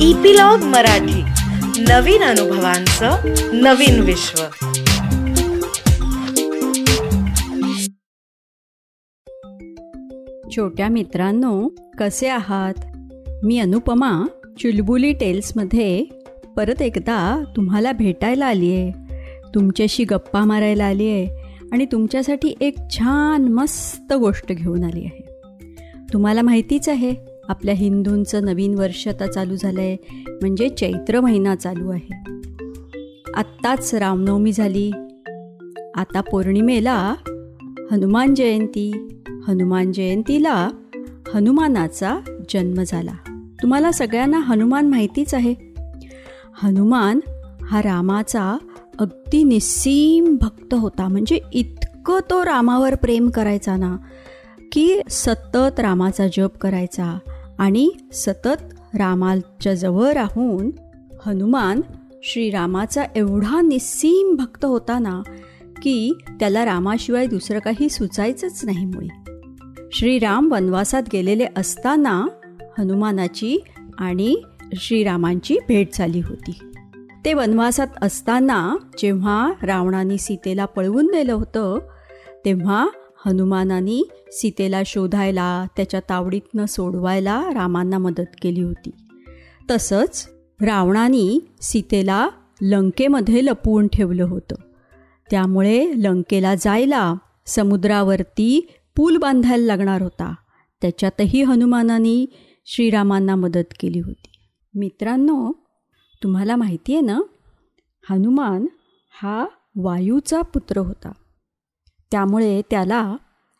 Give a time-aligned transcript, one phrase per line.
[0.00, 1.22] Epilogue Marathi.
[1.82, 3.16] नवीन अनुभवांचं
[3.52, 4.42] नवीन विश्व.
[10.56, 11.68] छोट्या मित्रांनो
[11.98, 12.74] कसे आहात?
[13.42, 14.26] मी अनुपमा
[14.60, 16.04] चुलबुली टेल्समध्ये
[16.56, 18.90] परत एकदा तुम्हाला भेटायला आली आहे
[19.54, 21.26] तुमच्याशी गप्पा मारायला आली आहे
[21.72, 25.22] आणि तुमच्यासाठी एक छान मस्त गोष्ट घेऊन आली आहे
[26.12, 29.96] तुम्हाला माहितीच आहे आपल्या हिंदूंचं नवीन वर्ष आता चालू झालं आहे
[30.28, 32.36] म्हणजे चैत्र महिना चालू आहे.
[33.34, 34.90] आत्ताच रामनवमी झाली.
[35.94, 37.14] आता पौर्णिमेला
[37.92, 39.20] हनुमान जयंती.
[39.48, 40.70] हनुमान जयंतीला
[41.34, 43.12] हनुमानाचा जन्म झाला.
[43.62, 45.54] तुम्हाला सगळ्यांना हनुमान माहितीच आहे.
[46.62, 47.20] हनुमान
[47.62, 48.58] हा रामाचा
[48.98, 51.08] अगदी निस्सीम भक्त होता.
[51.08, 53.96] म्हणजे इतकं तो रामावर प्रेम करायचा ना
[54.72, 57.18] की सतत रामाचा जप करायचा.
[57.58, 58.62] आणि सतत
[58.94, 60.70] रामाच्या जवळ राहून
[61.26, 61.80] हनुमान
[62.22, 65.22] श्रीरामाचा एवढा निस्सीम भक्त होता ना
[65.82, 69.32] की त्याला रामाशिवाय दुसरं काही सुचायचंच नाही मुळे.
[69.92, 72.26] श्रीराम वनवासात गेलेले असताना
[72.78, 73.64] हनुमानाची
[73.98, 74.36] आणि
[74.74, 76.58] श्रीरामांची भेट झाली होती.
[77.24, 81.78] ते वनवासात असताना जेव्हा रावणाने सीतेला पळवून नेलं होतं
[82.44, 82.88] तेव्हा
[83.26, 88.90] हनुमानानी सीतेला शोधायला त्याच्या तावडीतनं सोडवायला रामांना मदत केली होती.
[89.70, 90.30] तसंच
[90.62, 92.28] रावणानी सीतेला
[92.62, 94.54] लंकेमध्ये लपवून ठेवलं होतं.
[95.30, 97.14] त्यामुळे लंकेला जायला
[97.46, 100.34] समुद्रावरती पूल बांधायला लागणार होता.
[100.82, 102.26] त्याच्यातही हनुमानाने
[102.66, 104.30] श्रीरामांना मदत केली होती.
[104.74, 105.52] मित्रांनो
[106.22, 107.20] तुम्हाला माहिती आहे ना?
[108.10, 108.66] हनुमान
[109.22, 109.46] हा
[109.76, 111.12] वायूचा पुत्र होता.
[112.10, 113.16] त्यामुळे त्याला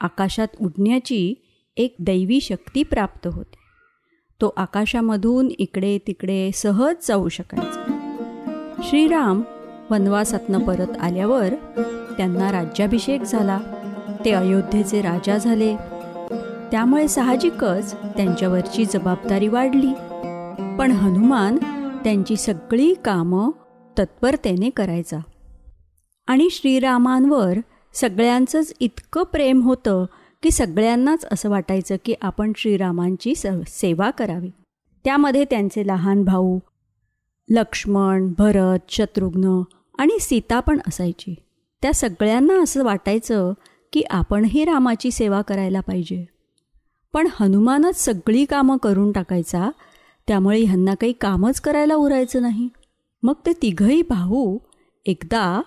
[0.00, 1.34] आकाशात उडण्याची
[1.76, 3.56] एक दैवी शक्ती प्राप्त होते.
[4.40, 7.96] तो आकाशामधून इकडे तिकडे सहज जाऊ शकायचा.
[8.82, 9.42] श्रीराम
[9.90, 11.54] वनवासातनं परत आल्यावर
[12.16, 13.60] त्यांना राज्याभिषेक झाला.
[14.24, 15.76] ते अयोध्येचे राजा झाले.
[16.70, 19.94] त्यामुळे साहजिकच त्यांच्यावरची जबाबदारी वाढली.
[20.78, 21.56] पण हनुमान
[22.04, 23.50] त्यांची सगळी कामं
[23.98, 25.18] तत्परतेने करायचा.
[26.26, 27.58] आणि श्रीरामांवर
[27.94, 30.04] सगळ्यांचंच इतकं प्रेम होतं
[30.42, 34.50] की सगळ्यांनाच असं वाटायचं की आपण श्रीरामांची स सेवा करावी.
[35.04, 36.58] त्यामध्ये त्यांचे लहान भाऊ
[37.48, 39.62] लक्ष्मण भरत शत्रुघ्न
[39.98, 41.34] आणि सीता पण असायची.
[41.82, 43.52] त्या सगळ्यांना असं वाटायचं
[43.92, 46.24] की आपणही रामाची सेवा करायला पाहिजे.
[47.12, 49.70] पण हनुमानच सगळी कामं करून टाकायचा
[50.28, 52.68] त्यामुळे ह्यांना काही कामच करायला उरायचं नाही.
[53.22, 54.58] मग ते तिघही भाऊ
[55.06, 55.62] एकदा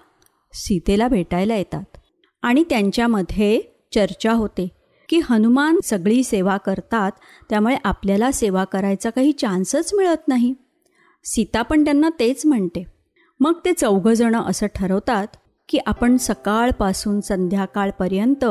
[0.54, 1.98] सीतेला भेटायला येतात.
[2.44, 3.62] आणि त्यांच्यामध्ये
[3.96, 4.68] चर्चा होते
[5.10, 7.12] की हनुमान सगळी सेवा करतात
[7.50, 10.54] त्यामुळे आपल्याला सेवा करायचा काही चान्सच मिळत नाही.
[11.24, 12.84] सीता पण त्यांना तेच म्हणते.
[13.40, 15.28] मग ते चौघजणं असं ठरवतात
[15.70, 18.46] की आपण सकाळपासून संध्याकाळपर्यंत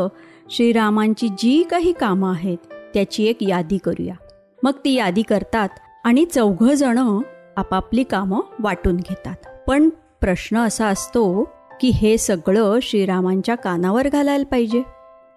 [0.51, 2.59] श्रीरामांची जी काही कामं आहेत
[2.95, 4.15] त्याची एक यादी करूया.
[4.63, 5.69] मग ती यादी करतात
[6.05, 7.21] आणि चौघजणं
[7.57, 9.37] आपापली कामं वाटून घेतात.
[9.67, 9.89] पण
[10.21, 11.49] प्रश्न असा असतो
[11.82, 14.82] की हे सगळं श्रीरामांच्या कानावर घालायला पाहिजे.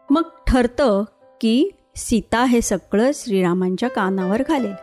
[0.10, 1.04] मग ठरतं
[1.42, 4.74] की सीता हे सगळं श्रीरामांच्या कानावर घालेल.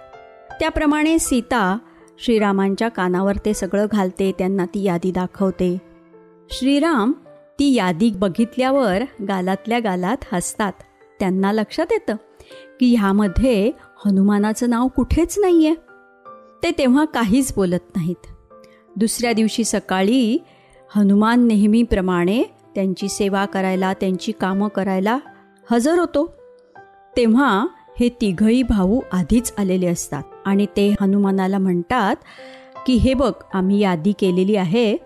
[0.60, 1.78] त्याप्रमाणे सीता
[2.18, 5.78] श्रीरामांच्या कानावर ते सगळं घालते त्यांना ती यादी दाखवते.
[6.50, 7.12] श्रीराम
[7.58, 10.72] ती यादी बघितल्यावर गालातल्या गालात हसतात.
[11.20, 12.16] त्यांना लक्षात येतं
[12.80, 13.70] की ह्यामध्ये
[14.06, 15.74] हनुमानाचं नाव कुठेच नाही आहे
[16.62, 18.26] ते तेव्हा काहीच बोलत नाहीत.
[18.96, 20.38] दुसऱ्या दिवशी सकाळी
[20.96, 22.42] हनुमान नेहमीप्रमाणे
[22.74, 25.18] त्यांची सेवा करायला त्यांची कामं करायला
[25.70, 26.32] हजर होतो.
[27.16, 27.66] तेव्हा
[28.00, 32.16] हे तिघही भाऊ आधीच आलेले असतात आणि ते हनुमानाला म्हणतात
[32.86, 34.96] की हे बघ आम्ही यादी केलेली आहे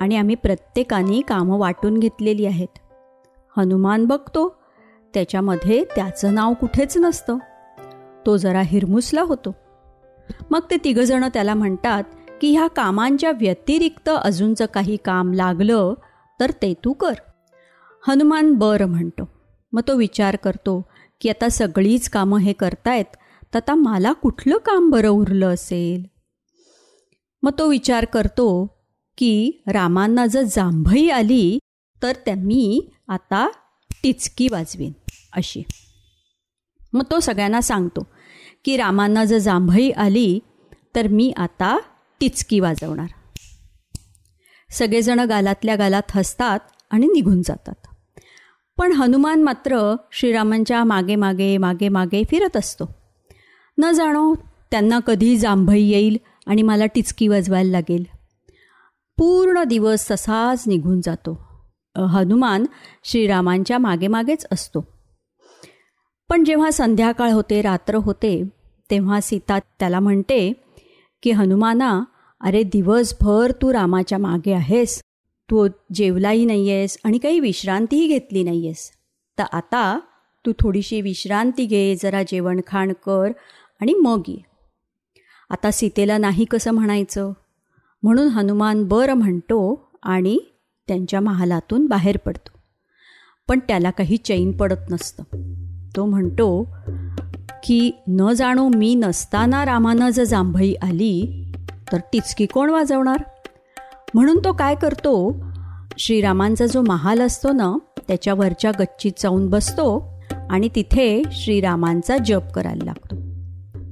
[0.00, 2.78] आणि आम्ही प्रत्येकाने कामं वाटून घेतलेली आहेत.
[3.56, 4.56] हनुमान बघतो
[5.14, 7.36] त्याच्यामध्ये त्याचं नाव कुठेच नसतं.
[8.26, 9.54] तो जरा हिरमुसला होतो.
[10.50, 12.02] मग ते तिघंजणं त्याला म्हणतात
[12.40, 15.94] की ह्या कामांच्या व्यतिरिक्त अजूनचं काही काम लागलं
[16.40, 17.14] तर ते तू कर.
[18.08, 19.28] हनुमान बरं म्हणतो.
[19.72, 20.80] मग तो विचार करतो
[21.20, 23.16] की आता सगळीच कामं हे करतायत
[23.54, 26.02] तर आता मला कुठलं काम बरं उरलं असेल?
[27.42, 28.66] मग तो विचार करतो
[29.18, 31.58] की रामांना जर जांभई आली
[32.02, 33.48] तर त्या मी आता
[34.02, 34.92] टिचकी वाजवीन
[35.32, 35.62] अशी.
[36.92, 38.06] मग तो सगळ्यांना सांगतो
[38.64, 40.38] की रामांना जर जांभई आली
[40.96, 41.78] तर मी आता
[42.20, 43.06] टिचकी वाजवणार.
[44.70, 46.58] सगळेजण गालातल्या गालात हसतात
[46.90, 47.86] आणि निघून जातात.
[48.78, 52.84] पण हनुमान मात्र श्रीरामांच्या मागे मागे मागे मागे फिरत असतो.
[53.78, 54.34] न जाणो
[54.70, 56.16] त्यांना कधी जांभई येईल
[56.46, 58.04] आणि मला टिचकी वाजवायला लागेल.
[59.18, 61.48] पूर्ण दिवस तसाच निघून जातो.
[61.96, 62.64] हनुमान
[63.04, 64.86] श्रीरामांच्या मागे मागेच असतो.
[66.28, 68.48] पण जेव्हा संध्याकाळ होते रात्र होते
[68.90, 70.52] तेव्हा सीता त्याला म्हणते
[71.24, 72.04] की हनुमाना
[72.40, 75.00] अरे दिवसभर तू रामाच्या मागे आहेस.
[75.50, 78.90] तू जेवलाही नाही आहेस आणि काही विश्रांतीही घेतली नाही आहेस
[79.38, 80.00] तर आता
[80.46, 83.30] तू थोडीशी विश्रांती घे जरा जेवण खाण कर
[83.80, 84.36] आणि मग ये.
[85.50, 87.32] आता सीतेला नाही कसं म्हणायचं?
[88.02, 90.38] म्हणून हनुमान बरं म्हणतो आणि
[90.88, 92.58] त्यांच्या महालातून बाहेर पडतो.
[93.48, 95.22] पण त्याला काही चैन पडत नसतं.
[95.96, 96.76] तो म्हणतो
[97.64, 101.44] की न जाणो मी नसताना रामानं जर जांभई आली
[101.92, 103.22] तर टिचकी कोण वाजवणार
[104.14, 105.14] म्हणून तो काय करतो
[105.98, 107.72] श्रीरामांचा जो महाल असतो ना
[108.08, 109.86] त्याच्या वरच्या गच्चीत जाऊन बसतो
[110.50, 113.16] आणि तिथे श्रीरामांचा जप करायला लागतो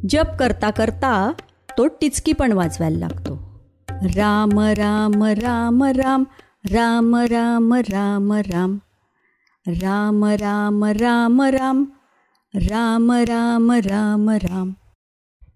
[0.08, 1.32] जप करता करता
[1.78, 3.34] तो टिचकी पण वाजवायला लागतो
[4.16, 6.34] राम राम राम राम
[6.64, 8.78] राम राम राम राम
[9.66, 11.84] राम राम राम राम
[12.54, 14.70] राम राम राम राम.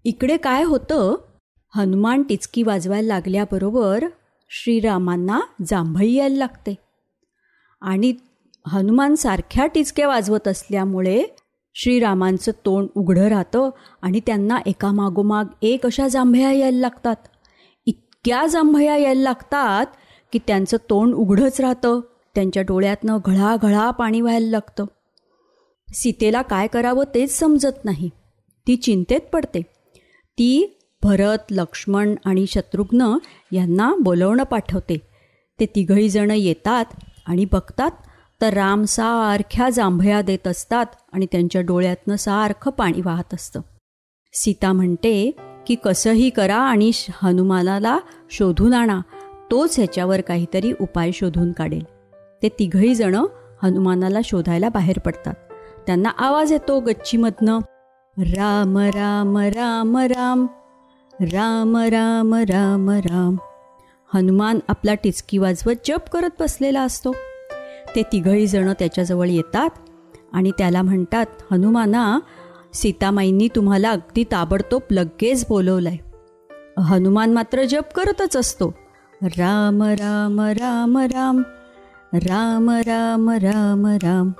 [0.05, 1.15] इकडे काय होतं?
[1.75, 4.05] हनुमान टिचकी वाजवायला लागल्याबरोबर
[4.49, 6.75] श्रीरामांना जांभई यायला लागते.
[7.81, 8.13] आणि
[8.67, 11.23] हनुमान सारख्या टिचक्या वाजवत असल्यामुळे
[11.75, 13.69] श्रीरामांचं तोंड उघडं राहतं
[14.01, 17.15] आणि त्यांना एकामागोमाग एक अशा जांभया यायला लागतात.
[17.85, 19.85] इतक्या जांभया यायला लागतात
[20.33, 21.99] की त्यांचं तोंड उघडंच राहतं.
[22.35, 24.85] त्यांच्या डोळ्यातनं घळाघळा पाणी व्हायला लागतं.
[25.93, 28.09] सीतेला काय करावं तेच समजत नाही.
[28.67, 29.61] ती चिंतेत पडते.
[30.31, 33.17] ती भरत लक्ष्मण आणि शत्रुघ्न
[33.51, 34.97] यांना बोलवणं पाठवते.
[35.59, 36.85] ते तिघहीजणं येतात
[37.25, 37.91] आणि बघतात
[38.41, 43.61] तर राम सारख्या जांभया देत असतात आणि त्यांच्या डोळ्यातनं सारखं पाणी वाहत असतं.
[44.33, 45.31] सीता म्हणते
[45.67, 46.91] की कसंही करा आणि
[47.21, 47.99] हनुमानाला
[48.29, 49.01] शोधून आणा.
[49.51, 51.83] तोच ह्याच्यावर काहीतरी उपाय शोधून काढेल.
[52.43, 53.25] ते तिघही जणं
[53.63, 55.33] हनुमानाला शोधायला बाहेर पडतात.
[55.87, 57.59] त्यांना आवाज येतो गच्चीमधनं.
[58.17, 60.45] राम राम राम राम.
[61.21, 63.35] राम राम राम राम.
[64.13, 67.11] हनुमान आपला टिचकी वाजवत जप करत बसलेला असतो.
[67.95, 69.69] ते तिघही जणं त्याच्याजवळ येतात
[70.33, 72.19] आणि त्याला म्हणतात हनुमाना
[72.73, 75.97] सीतामाईंनी तुम्हाला अगदी ताबडतोब लगेच बोलवलं आहे
[76.81, 78.73] हनुमान मात्र जप करतच असतो.
[79.23, 81.41] राम राम राम राम.
[82.13, 84.31] राम राम राम राम.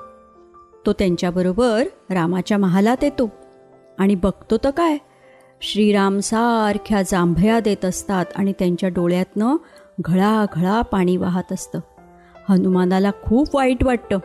[0.87, 3.29] तो त्यांच्याबरोबर रामाच्या महालात येतो.
[3.99, 4.97] आणि बघतो तर काय?
[5.61, 9.55] श्रीराम सारख्या जांभया देत असतात आणि त्यांच्या डोळ्यातनं
[9.99, 11.79] घळाघळा पाणी वाहत असतं.
[12.49, 14.17] हनुमानाला खूप वाईट वाटतं.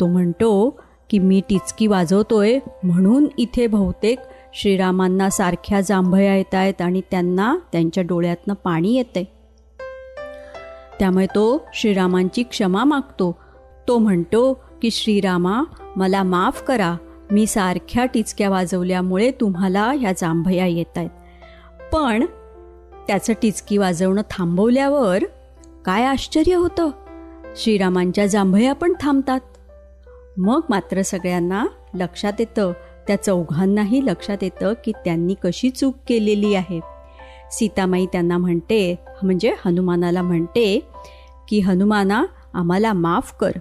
[0.00, 0.80] तो म्हणतो
[1.10, 4.18] की मी टिचकी वाजवतोय म्हणून इथे बहुतेक
[4.54, 9.32] श्रीरामांना सारख्या जांभया येत आहेत आणि त्यांना त्यांच्या डोळ्यातनं पाणी येते
[10.98, 13.36] त्यामुळे तो श्रीरामांची क्षमा मागतो.
[13.88, 14.52] तो म्हणतो
[14.82, 15.62] की श्रीरामा
[15.96, 16.96] मला माफ करा
[17.30, 21.10] मी सारख्या टिचक्या वाजवल्यामुळे तुम्हाला ह्या जांभया येत आहेत.
[21.92, 22.26] पण
[23.06, 25.24] त्याचं टिचकी वाजवणं थांबवल्यावर
[25.84, 26.90] काय आश्चर्य होतं?
[27.56, 29.40] श्रीरामांच्या जांभया पण थांबतात.
[30.36, 32.72] मग मात्र सगळ्यांना लक्षात येतं
[33.06, 36.80] त्या चौघांनाही लक्षात येतं की त्यांनी कशी चूक केलेली आहे.
[37.50, 40.88] सीतामाई त्यांना म्हणते म्हणजे हनुमानाला म्हणते
[41.48, 43.52] की हनुमाना आम्हाला माफ कर.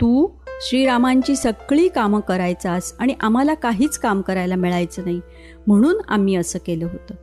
[0.00, 0.28] तू
[0.68, 5.20] श्रीरामांची सगळी कामं करायचास आणि आम्हाला काहीच काम करायला मिळायचं नाही
[5.66, 7.14] म्हणून आम्ही असं केलं होतं.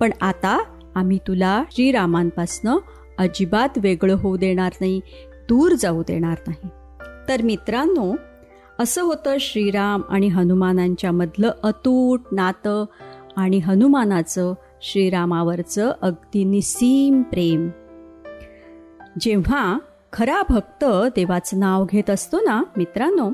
[0.00, 2.76] पण आता आम्ही तुला श्रीरामांपासनं
[3.18, 5.00] अजिबात वेगळं होऊ देणार नाही
[5.48, 6.68] दूर जाऊ देणार नाही.
[7.28, 8.16] तर मित्रांनो
[8.78, 12.84] असं होतं श्रीराम आणि हनुमानांच्या मधलं अतूट नातं
[13.36, 17.68] आणि हनुमानाचं श्रीरामावरचं अगदी निसीम प्रेम.
[19.20, 19.78] जेव्हा
[20.12, 23.30] खरा भक्त देवाचं नाव घेत असतो ना मित्रांनो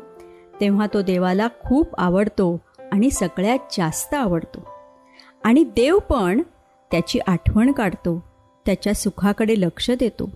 [0.61, 2.61] तेव्हा तो देवाला खूप आवडतो
[2.92, 4.66] आणि सगळ्यात जास्त आवडतो.
[5.45, 6.42] आणि देव पण
[6.90, 8.25] त्याची आठवण काढतो
[8.66, 10.30] त्याच्या सुखाकडे लक्ष देतो.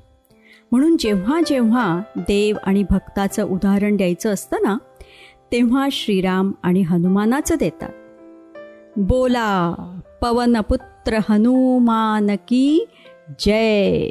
[0.73, 4.76] म्हणून जेव्हा जेव्हा देव आणि भक्ताचं उदाहरण द्यायचं असतं ना
[5.52, 7.92] तेव्हा श्रीराम आणि हनुमानाचं देतात.
[8.97, 9.75] बोला
[10.23, 12.87] पवनपुत्र हनुमान की
[13.38, 14.11] जय.